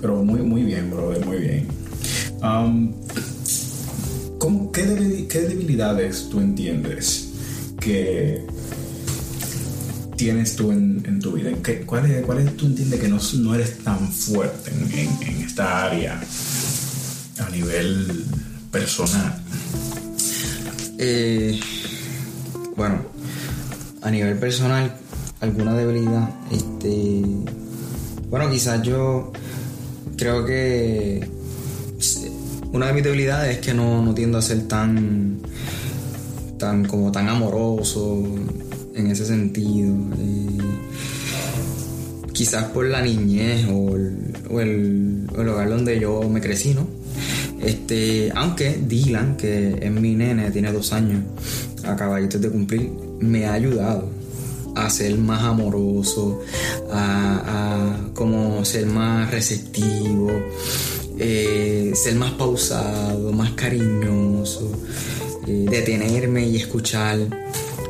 [0.00, 1.68] Pero muy, muy bien, brother, muy bien.
[2.42, 2.92] Um,
[4.72, 7.25] qué, debilidades tú entiendes
[7.86, 8.44] que
[10.16, 11.50] tienes tú en, tu vida?
[11.62, 16.20] ¿Qué, cuál, es, ¿Cuál tú entiendes que no, eres tan fuerte en, esta área
[17.38, 18.24] a nivel
[18.72, 19.40] personal?
[20.98, 21.60] Eh,
[22.76, 23.02] bueno,
[24.02, 24.96] a nivel personal,
[25.40, 26.28] alguna debilidad.
[26.50, 27.22] Este,
[28.28, 29.32] bueno, quizás yo
[30.16, 31.28] creo que
[32.72, 35.40] una de mis debilidades es que no, no tiendo a ser tan
[36.58, 38.22] tan como tan amoroso
[38.94, 39.94] en ese sentido.
[40.18, 40.58] Eh,
[42.32, 43.96] quizás por la niñez o
[44.60, 46.86] el, hogar donde yo me crecí, ¿no?
[47.62, 51.22] Este, aunque Dylan, que es mi nene, tiene dos años,
[51.84, 52.90] acabaditos de cumplir,
[53.20, 54.10] me ha ayudado
[54.74, 56.42] a ser más amoroso,
[56.92, 60.30] a, como ser más receptivo,
[61.18, 64.70] eh, ser más pausado, más cariñoso.
[65.46, 67.18] Eh, detenerme y escuchar,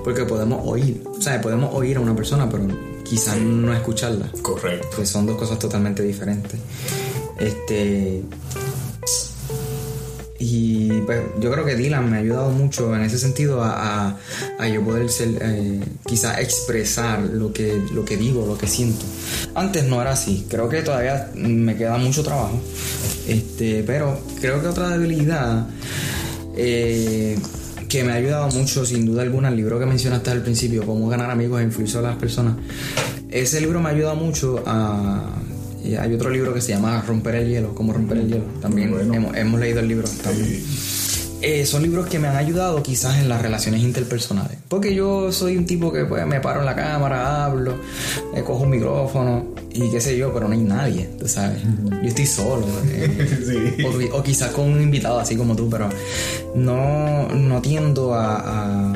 [0.04, 2.66] porque podemos oír, o sea, podemos oír a una persona, pero
[3.02, 4.30] quizás no escucharla.
[4.42, 4.88] Correcto.
[4.96, 6.60] Que son dos cosas totalmente diferentes.
[7.38, 8.22] Este.
[10.38, 14.18] Y pues yo creo que Dylan me ha ayudado mucho en ese sentido a,
[14.58, 19.06] a, yo poder ser, eh, quizás expresar lo que, lo que digo, lo que siento.
[19.54, 22.60] Antes no era así, creo que todavía me queda mucho trabajo,
[23.26, 25.66] este, pero creo que otra debilidad
[26.56, 27.38] eh,
[27.88, 31.08] que me ha ayudado mucho, sin duda alguna, el libro que mencionaste al principio, Cómo
[31.08, 32.56] ganar amigos e influir a las personas.
[33.30, 35.32] Ese libro me ayuda mucho a...
[36.00, 38.44] Hay otro libro que se llama Romper el hielo, Cómo romper el hielo.
[38.60, 38.92] También
[39.34, 40.08] hemos, leído el libro.
[40.22, 40.64] También.
[41.42, 44.58] Eh, son libros que me han ayudado quizás en las relaciones interpersonales.
[44.68, 47.74] Porque yo soy un tipo que pues, me paro en la cámara, hablo,
[48.34, 51.62] eh, cojo un micrófono y qué sé yo, pero no hay nadie, tú sabes.
[51.62, 52.66] Yo estoy solo.
[52.88, 55.88] Eh, o, quizás con un invitado así como tú, pero
[56.54, 58.92] no, no tiendo a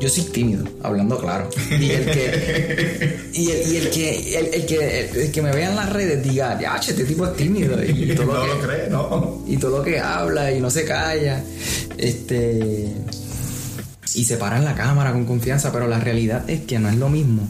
[0.00, 1.50] yo soy tímido, hablando claro.
[1.70, 6.22] Y el que, y el, que, el, que, el que me vea en las redes
[6.22, 7.78] diga, ya, este tipo es tímido.
[7.84, 9.44] Y, todo no lo, cree, ¿no?
[9.46, 11.44] Y todo lo que habla y no se calla.
[11.98, 12.88] Este.
[14.14, 16.96] Y se para en la cámara con confianza, pero la realidad es que no es
[16.96, 17.48] lo mismo.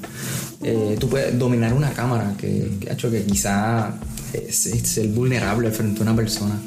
[0.62, 3.94] Eh, tú puedes dominar una cámara que, ha hecho que quizá
[4.32, 6.60] es, ser vulnerable frente a una persona.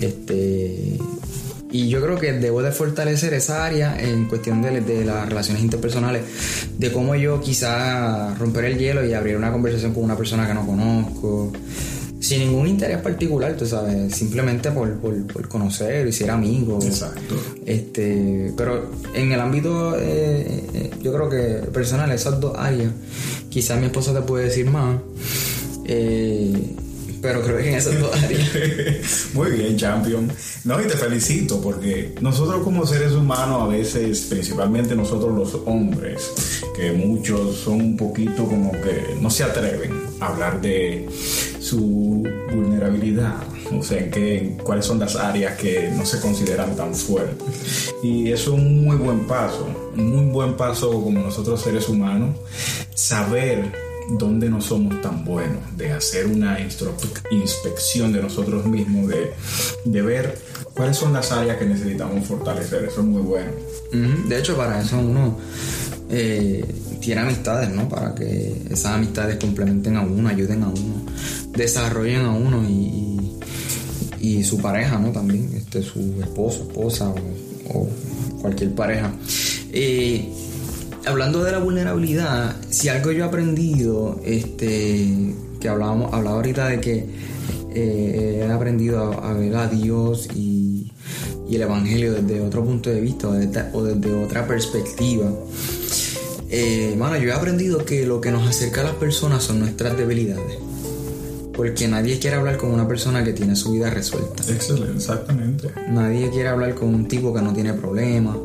[0.00, 0.98] Este
[1.70, 5.62] y yo creo que debo de fortalecer esa área en cuestión de, de las relaciones
[5.62, 6.22] interpersonales,
[6.78, 10.54] de cómo yo quizá romper el hielo y abrir una conversación con una persona que
[10.54, 11.52] no conozco,
[12.26, 16.80] sin ningún interés particular, tú sabes, simplemente por, por, conocer y ser amigo.
[16.82, 17.36] Exacto.
[17.64, 22.90] Este, pero en el ámbito, eh, eh, yo creo que personal, esas dos áreas,
[23.48, 24.98] quizá mi esposa te puede decir más.
[25.84, 26.74] Eh,
[27.22, 29.28] pero creo que en esas dos áreas.
[29.34, 30.30] Muy bien, champion.
[30.64, 36.28] No, y te felicito porque nosotros como seres humanos a veces, principalmente nosotros los hombres,
[36.74, 41.08] que muchos son un poquito como que no se atreven a hablar de
[41.66, 43.34] su vulnerabilidad
[43.72, 47.92] o sea, en qué, cuáles son las áreas que no se consideran tan fuertes.
[48.02, 52.36] Y eso es un muy buen paso, un muy buen paso como nosotros seres humanos,
[52.94, 53.72] saber
[54.10, 59.32] dónde no somos tan buenos, de hacer una inspección de nosotros mismos, de,
[59.84, 60.38] de ver
[60.74, 62.84] cuáles son las áreas que necesitamos fortalecer.
[62.84, 63.50] Eso es muy bueno.
[63.90, 65.38] De hecho, para eso uno
[66.10, 66.64] eh,
[67.06, 67.88] tiene amistades, ¿no?
[67.88, 71.06] Para que esas amistades complementen a uno, ayuden a uno,
[71.56, 73.38] desarrollen a uno y,
[74.20, 75.12] y, su pareja, ¿no?
[75.12, 77.14] También, este, su esposo, esposa
[77.72, 77.88] o,
[78.40, 79.12] cualquier pareja.
[79.72, 80.28] Eh,
[81.06, 86.80] hablando de la vulnerabilidad, si algo yo he aprendido, este, que hablábamos, hablaba ahorita de
[86.80, 87.06] que
[87.72, 90.90] eh, he aprendido a, ver a Dios y,
[91.48, 95.30] el Evangelio desde otro punto de vista o desde, otra perspectiva.
[96.50, 100.58] Eh, yo he aprendido que lo que nos acerca a las personas son nuestras debilidades.
[101.54, 104.42] Porque nadie quiere hablar con una persona que tiene su vida resuelta.
[104.52, 105.70] Excelente, exactamente.
[105.88, 108.36] Nadie quiere hablar con un tipo que no tiene problemas,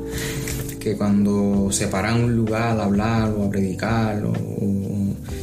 [0.80, 4.34] que cuando se para en un lugar a hablar o a predicar, o,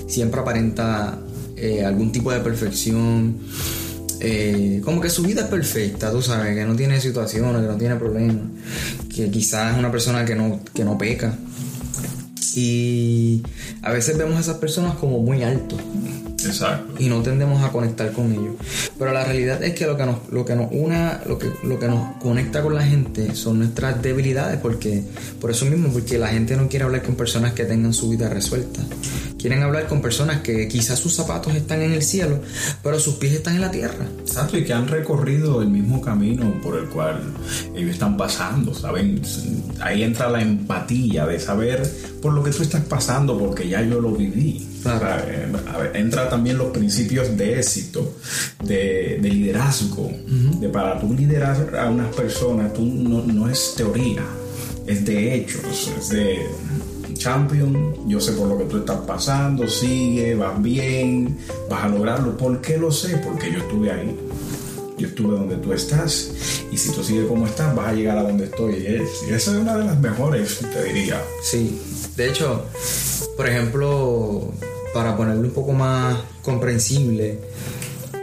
[0.07, 1.19] siempre aparenta
[1.57, 3.37] eh, algún tipo de perfección.
[4.21, 7.77] Eh, como que su vida es perfecta, tú sabes, que no tiene situaciones, que no
[7.77, 8.47] tiene problemas,
[9.15, 11.37] que quizás es una persona que no, que no peca.
[12.59, 13.43] Y
[13.83, 15.79] a veces vemos a esas personas como muy altos.
[16.49, 16.95] Exacto.
[16.99, 18.55] Y no tendemos a conectar con ellos.
[18.99, 21.79] Pero la realidad es que lo que nos, lo que nos una, lo que, lo
[21.79, 25.03] que nos conecta con la gente son nuestras debilidades, porque,
[25.41, 28.29] por eso mismo, porque la gente no quiere hablar con personas que tengan su vida
[28.29, 28.81] resuelta.
[29.39, 32.41] Quieren hablar con personas que quizás sus zapatos están en el cielo,
[32.83, 34.05] pero sus pies están en la tierra.
[34.21, 37.23] Exacto, y que han recorrido el mismo camino por el cual
[37.75, 39.23] ellos están pasando, ¿saben?
[39.81, 41.89] Ahí entra la empatía de saber
[42.21, 44.67] por lo que tú estás pasando, porque ya yo lo viví.
[44.85, 45.53] Eh,
[45.95, 48.17] entra también los principios de éxito,
[48.65, 50.11] de, liderazgo,
[50.61, 54.23] de para tú liderar a unas personas, tú no, no es teoría,
[54.87, 56.47] es de hechos, es de
[57.19, 61.37] champion, yo sé por lo que tú estás pasando, sigue, vas bien,
[61.69, 62.37] vas a lograrlo.
[62.37, 63.19] ¿Por qué lo sé?
[63.19, 64.17] Porque yo estuve ahí.
[64.99, 66.31] Yo estuve donde tú estás
[66.73, 68.75] y si tú sigues como estás, vas a llegar a donde estoy.
[69.29, 71.23] Y esa es una de las mejores, te diría.
[71.43, 71.81] Sí,
[72.17, 72.65] de hecho,
[73.37, 74.53] por ejemplo,
[74.93, 77.39] para ponerlo un poco más comprensible,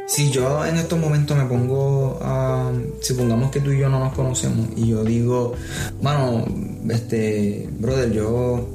[0.08, 2.72] si yo en estos momentos me pongo a.
[3.02, 5.54] Supongamos que tú y yo no nos conocemos y yo digo,
[6.02, 6.46] mano,
[6.90, 8.68] este, brother, yo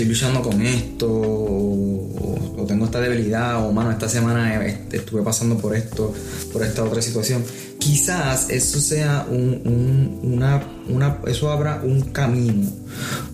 [0.00, 5.74] estoy luchando con esto, o, tengo esta debilidad, o mano, esta semana estuve pasando por
[5.74, 6.14] esto,
[6.52, 7.44] por esta otra situación.
[7.78, 12.70] Quizás eso sea un, una, una, eso abra un camino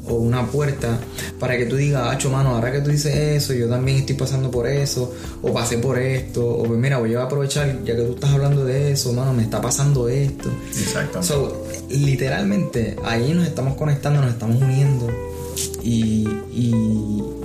[0.08, 0.98] o una puerta
[1.38, 4.50] para que tú digas, acho, mano, ahora que tú dices eso, yo también estoy pasando
[4.50, 8.30] por eso, o pasé por esto, o mira, voy a aprovechar, ya que tú estás
[8.30, 10.50] hablando de eso, mano, me está pasando esto.
[10.70, 11.96] Exactamente.
[11.96, 15.35] literalmente, ahí nos estamos conectando, nos estamos uniendo
[15.86, 16.28] y,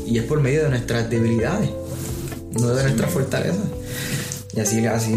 [0.08, 1.69] y, es por medio de nuestras debilidades,
[2.60, 3.67] no de nuestras fortalezas.
[4.54, 5.13] Y así, así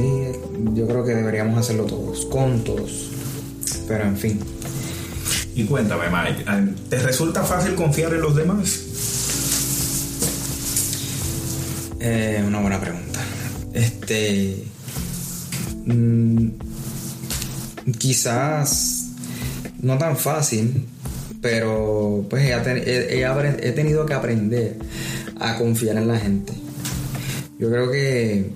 [0.75, 3.11] yo creo que deberíamos hacerlo todos, con todos.
[3.89, 4.41] Pero en fin.
[5.55, 6.45] Y cuéntame, Mike,
[6.89, 8.81] ¿te resulta fácil confiar en los demás?
[12.01, 13.21] Eh, una buena pregunta.
[13.73, 14.65] Este.
[15.87, 16.49] Mm,
[17.99, 19.07] quizás
[19.81, 20.87] no tan fácil,
[21.45, 24.77] pero pues he, tenido que aprender
[25.39, 26.55] a confiar en la gente.
[27.59, 28.51] Yo creo que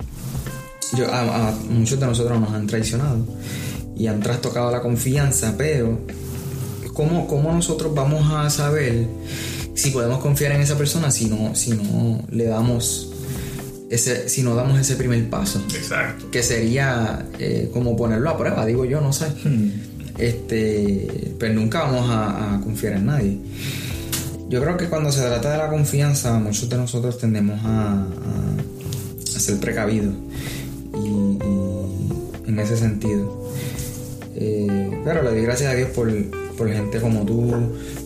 [1.06, 3.26] a, muchos de nosotros nos han traicionado
[3.94, 6.00] y han trastocado la confianza, pero
[6.94, 9.06] ¿cómo, ¿cómo, nosotros vamos a saber
[9.74, 13.12] si podemos confiar en esa persona si no, si no le damos
[13.90, 15.62] ese, si no damos ese primer paso?
[15.74, 16.30] Exacto.
[16.30, 19.26] Que sería eh, como ponerlo a prueba, digo yo, no sé.
[19.44, 19.87] Hmm
[20.18, 23.38] este, pues nunca vamos a, confiar en nadie.
[24.48, 28.06] Yo creo que cuando se trata de la confianza, muchos de nosotros tendemos a,
[29.24, 30.14] ser precavidos
[30.94, 31.38] y,
[32.48, 33.50] en ese sentido.
[34.34, 36.10] Eh, pero le doy gracias a Dios por,
[36.68, 37.54] gente como tú,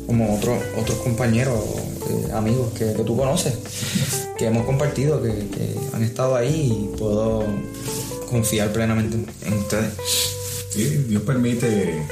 [0.07, 1.59] como otros otros compañeros,
[2.11, 3.55] eh, amigos que, tú conoces,
[4.37, 5.33] que hemos compartido, que,
[5.95, 7.45] han estado ahí y puedo
[8.29, 9.17] confiar plenamente
[9.47, 10.32] en ustedes.
[10.75, 12.07] Dios permite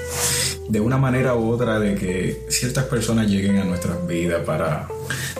[0.68, 4.86] de una manera u otra de que ciertas personas lleguen a nuestras vidas para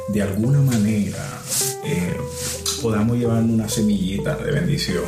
[0.08, 1.42] de alguna manera
[1.84, 2.16] eh,
[2.80, 5.04] podamos llevar una semillita de bendición.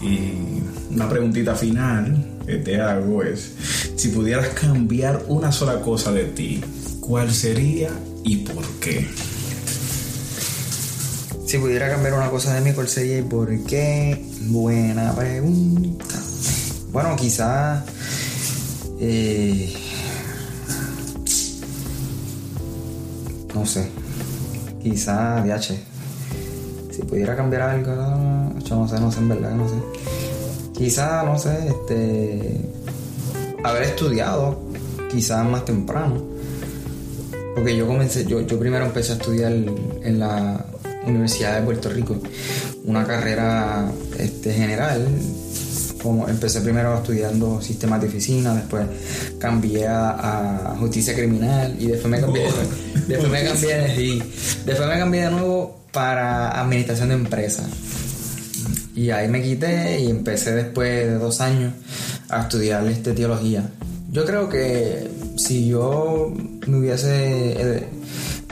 [0.00, 0.62] Y
[0.94, 3.52] una preguntita final que te hago es,
[3.96, 6.62] si pudieras cambiar una sola cosa de ti,
[7.00, 7.90] ¿cuál sería
[8.22, 9.06] y por qué?
[11.46, 14.24] Si pudiera cambiar una cosa de mí, ¿cuál sería y por qué?
[14.46, 16.33] Buena pregunta.
[16.94, 17.82] Bueno, quizás.
[19.00, 19.74] Eh,
[23.52, 23.90] no sé.
[24.80, 25.74] Quizás, DH.
[26.92, 28.60] Si pudiera cambiar algo.
[28.60, 29.74] Yo no sé, no sé, en verdad, no sé.
[30.72, 32.60] Quizás, no sé, este.
[33.64, 34.60] Haber estudiado,
[35.10, 36.22] quizás más temprano.
[37.56, 40.64] Porque yo comencé, yo, yo primero empecé a estudiar en la
[41.04, 42.16] Universidad de Puerto Rico
[42.84, 45.08] una carrera este, general.
[46.28, 48.86] Empecé primero estudiando sistemas de oficina, después
[49.38, 52.46] cambié a, justicia criminal y después me cambié,
[53.08, 54.22] después me cambié,
[54.66, 57.66] después me cambié de nuevo para administración de empresas.
[58.94, 61.72] Y ahí me quité y empecé después de dos años
[62.28, 63.70] a estudiar este, teología.
[64.12, 66.32] Yo creo que si yo
[66.66, 67.88] me hubiese eh,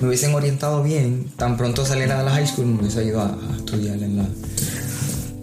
[0.01, 3.39] me hubiesen orientado bien, tan pronto saliera de la high school, me hubiese ido a,
[3.57, 4.25] estudiar en la,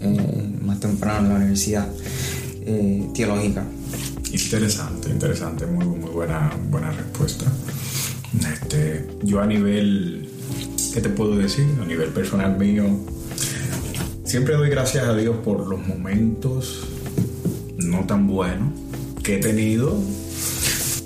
[0.02, 0.39] eh,
[0.80, 1.88] temprano en la universidad
[2.62, 3.64] eh, teológica.
[4.32, 7.46] Interesante, interesante, muy, muy buena, buena respuesta.
[8.52, 10.28] Este, yo a nivel,
[10.94, 11.66] ¿qué te puedo decir?
[11.82, 12.84] A nivel personal mío,
[14.24, 16.86] siempre doy gracias a Dios por los momentos
[17.76, 18.72] no tan buenos
[19.22, 20.00] que he tenido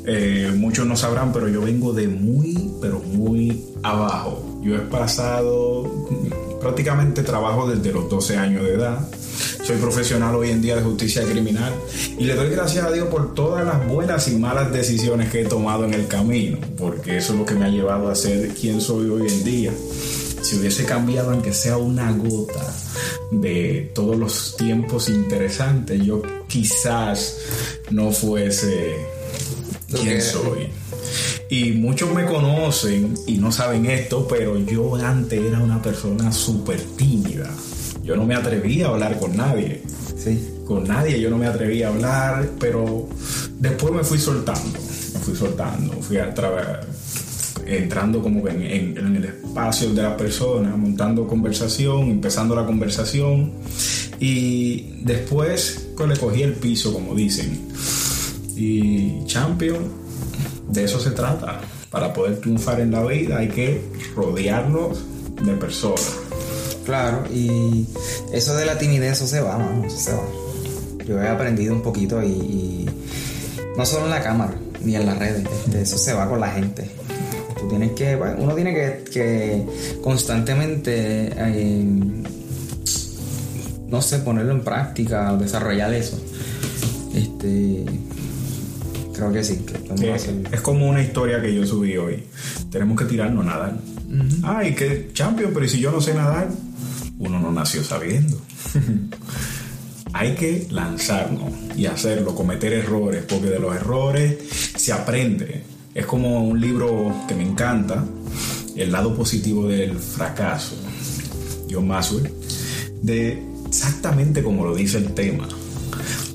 [0.06, 4.60] eh, muchos no sabrán, pero yo vengo de muy, pero muy abajo.
[4.62, 5.90] Yo he pasado,
[6.60, 9.08] prácticamente trabajo desde los 12 años de edad.
[9.64, 11.72] Soy profesional hoy en día de justicia criminal
[12.18, 15.44] y le doy gracias a Dios por todas las buenas y malas decisiones que he
[15.46, 18.82] tomado en el camino, porque eso es lo que me ha llevado a ser quien
[18.82, 19.72] soy hoy en día.
[20.42, 22.74] Si hubiese cambiado aunque sea una gota
[23.30, 27.38] de todos los tiempos interesantes, yo quizás
[27.90, 28.96] no fuese
[29.88, 30.68] quién soy.
[31.48, 36.82] Y muchos me conocen y no saben esto, pero yo antes era una persona súper
[36.96, 37.50] tímida.
[38.04, 39.82] Yo no me atrevía a hablar con nadie.
[40.16, 40.62] Sí.
[40.66, 43.08] Con nadie yo no me atrevía a hablar, pero
[43.58, 44.78] después me fui soltando.
[44.78, 45.92] Me fui soltando.
[46.02, 46.34] Fui a
[47.66, 53.52] entrando como en, en, el espacio de la persona, montando conversación, empezando la conversación.
[54.20, 57.68] Y después pues, le cogí el piso, como dicen.
[58.56, 59.82] Y Champion,
[60.68, 61.60] de eso se trata.
[61.90, 63.82] Para poder triunfar en la vida hay que
[64.14, 65.02] rodearnos
[65.42, 66.23] de personas.
[66.84, 67.86] Claro, y
[68.32, 70.24] eso de la timidez, eso se va, mano, eso se va.
[71.06, 72.88] Yo he aprendido un poquito y,
[73.76, 76.50] no solo en la cámara, ni en las redes, este, eso se va con la
[76.50, 76.90] gente.
[77.58, 79.64] Tú tienes que, uno tiene que,
[80.02, 81.84] constantemente, eh,
[83.88, 86.18] no sé, ponerlo en práctica, desarrollar eso.
[87.14, 87.84] Este,
[89.14, 89.64] Creo que sí.
[90.52, 92.24] es como una historia que yo subí hoy.
[92.70, 93.76] Tenemos que tirarnos a nadar.
[94.42, 96.48] Ay, qué champion, pero si yo no sé nadar?
[97.18, 98.40] Uno no nació sabiendo.
[100.12, 104.36] Hay que lanzarnos y hacerlo, cometer errores, porque de los errores
[104.76, 105.64] se aprende.
[105.94, 108.04] Es como un libro que me encanta,
[108.76, 110.76] El lado positivo del fracaso,
[111.70, 112.32] John Maxwell,
[113.02, 115.48] de exactamente como lo dice el tema.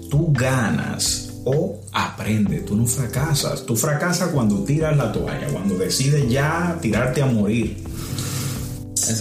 [0.09, 3.65] Tú ganas o aprende, tú no fracasas.
[3.65, 7.77] Tú fracasas cuando tiras la toalla, cuando decides ya tirarte a morir.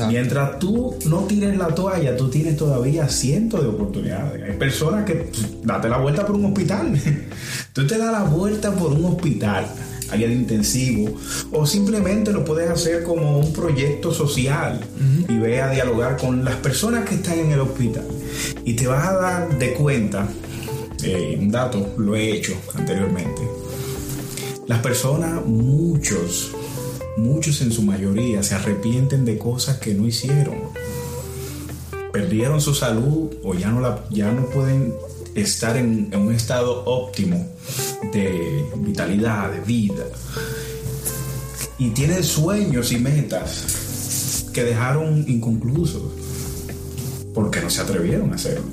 [0.08, 4.42] Mientras tú no tires la toalla, tú tienes todavía cientos de oportunidades.
[4.42, 7.00] Hay personas que pues, date la vuelta por un hospital.
[7.72, 9.66] tú te das la vuelta por un hospital,
[10.10, 11.14] área de intensivo,
[11.52, 14.80] o simplemente lo puedes hacer como un proyecto social
[15.28, 18.04] y ve a dialogar con las personas que están en el hospital.
[18.64, 20.28] Y te vas a dar de cuenta
[21.02, 23.42] eh, un dato, lo he hecho anteriormente.
[24.66, 26.52] Las personas, muchos,
[27.18, 30.56] muchos en su mayoría, se arrepienten de cosas que no hicieron.
[32.12, 34.94] Perdieron su salud o ya no, la, ya no pueden
[35.34, 37.46] estar en, en un estado óptimo
[38.12, 40.04] de vitalidad, de vida.
[41.78, 46.02] Y tienen sueños y metas que dejaron inconclusos
[47.34, 48.64] porque no se atrevieron a hacerlo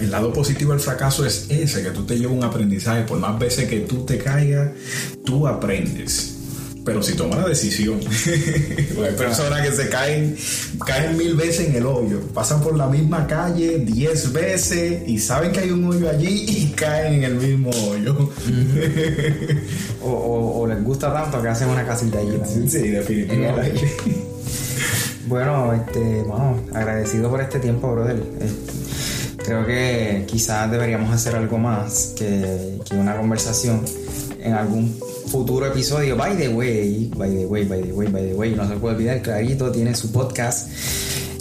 [0.00, 3.02] el lado positivo del fracaso es ese, que tú te llevas un aprendizaje.
[3.02, 4.70] Por más veces que tú te caigas,
[5.24, 6.29] tú aprendes.
[6.90, 10.36] Pero si tomas la decisión, hay personas que se caen,
[10.84, 15.52] caen mil veces en el hoyo, pasan por la misma calle diez veces y saben
[15.52, 18.16] que hay un hoyo allí y caen en el mismo hoyo.
[20.02, 22.40] o, les gusta tanto que hacen una casita allí.
[22.68, 23.88] Sí, definitivamente.
[25.28, 28.20] bueno, este, bueno, agradecido por este tiempo, brother.
[28.40, 28.72] Este,
[29.44, 33.84] creo que quizás deberíamos hacer algo más que, una conversación
[34.40, 34.98] en algún
[35.28, 36.16] futuro episodio.
[36.16, 38.96] By the way, by the way, by the way, by the way, no se puede
[38.96, 40.68] olvidar, Clarito tiene su podcast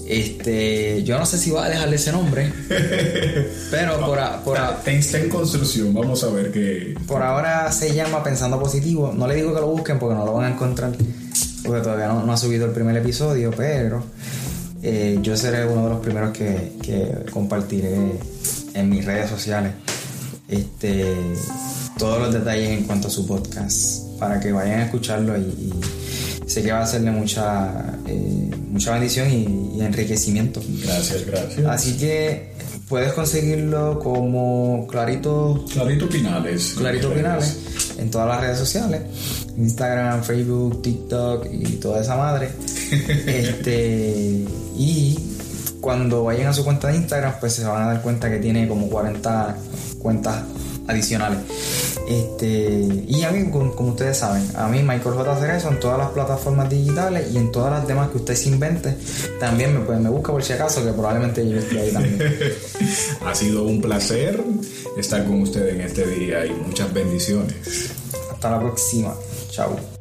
[0.09, 2.51] Este, yo no sé si va a dejarle ese nombre,
[3.69, 4.57] pero por, por
[4.87, 6.95] está en construcción, vamos a ver qué.
[7.05, 9.13] Por ahora se llama Pensando Positivo.
[9.15, 10.93] No le digo que lo busquen porque no lo van a encontrar,
[11.63, 14.03] porque todavía no, ha subido el primer episodio, pero
[14.81, 17.95] eh, yo seré uno de los primeros que, que compartiré
[18.73, 19.73] en mis redes sociales
[20.49, 21.35] este,
[21.99, 25.73] todos los detalles en cuanto a su podcast para que vayan a escucharlo y,
[26.47, 30.61] sé que va a hacerle mucha, eh, mucha bendición y, enriquecimiento.
[30.83, 31.65] Gracias, gracias.
[31.67, 32.53] Así que
[32.87, 35.65] puedes conseguirlo como Clarito.
[35.71, 36.73] Clarito Pinales.
[36.75, 37.57] Clarito Pinales
[37.97, 39.01] en todas las redes sociales.
[39.57, 42.49] Instagram, Facebook, TikTok y toda esa madre.
[43.27, 44.45] este,
[44.77, 45.19] y
[45.79, 48.67] cuando vayan a su cuenta de Instagram, pues se van a dar cuenta que tiene
[48.67, 49.55] como 40
[49.99, 50.43] cuentas
[50.87, 51.39] adicionales.
[52.09, 55.35] Este, y a mí, como, ustedes saben, a mí Michael J.
[55.35, 58.95] Cerezo en todas las plataformas digitales y en todas las demás que usted se invente,
[59.39, 62.19] también me, me busca por si acaso, que probablemente yo esté ahí también.
[63.25, 64.41] ha sido un placer
[64.97, 67.91] estar con ustedes en este día y muchas bendiciones.
[68.31, 69.13] Hasta la próxima.
[69.51, 69.98] Chao.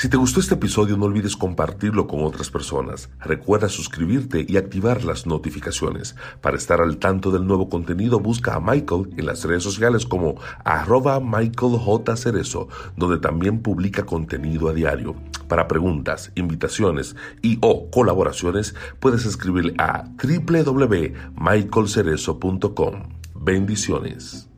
[0.00, 3.10] Si te gustó este episodio no olvides compartirlo con otras personas.
[3.18, 6.16] Recuerda suscribirte y activar las notificaciones.
[6.40, 10.36] Para estar al tanto del nuevo contenido busca a Michael en las redes sociales como
[10.64, 12.16] arroba Michael J.
[12.16, 15.16] Cerezo, donde también publica contenido a diario.
[15.48, 23.02] Para preguntas, invitaciones y o colaboraciones puedes escribir a www.michaelcerezo.com.
[23.34, 24.49] Bendiciones.